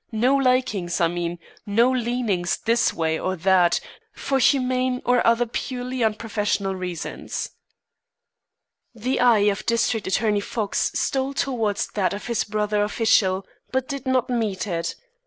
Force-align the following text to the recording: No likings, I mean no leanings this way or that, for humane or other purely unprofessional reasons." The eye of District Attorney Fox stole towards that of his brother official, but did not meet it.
No 0.11 0.35
likings, 0.35 0.99
I 0.99 1.07
mean 1.07 1.37
no 1.63 1.91
leanings 1.91 2.57
this 2.57 2.91
way 2.91 3.19
or 3.19 3.35
that, 3.35 3.79
for 4.13 4.39
humane 4.39 4.99
or 5.05 5.23
other 5.27 5.45
purely 5.45 6.03
unprofessional 6.03 6.73
reasons." 6.75 7.51
The 8.95 9.19
eye 9.19 9.45
of 9.53 9.63
District 9.67 10.07
Attorney 10.07 10.39
Fox 10.41 10.91
stole 10.95 11.35
towards 11.35 11.85
that 11.89 12.13
of 12.15 12.25
his 12.25 12.43
brother 12.43 12.81
official, 12.81 13.45
but 13.71 13.87
did 13.87 14.07
not 14.07 14.27
meet 14.27 14.65
it. 14.65 14.95